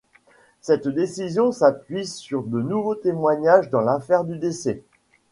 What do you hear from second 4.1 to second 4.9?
du décès.